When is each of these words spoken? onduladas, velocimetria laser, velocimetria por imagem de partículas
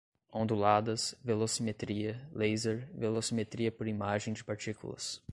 onduladas, 0.33 1.13
velocimetria 1.23 2.27
laser, 2.33 2.89
velocimetria 2.91 3.71
por 3.71 3.87
imagem 3.87 4.33
de 4.33 4.43
partículas 4.43 5.21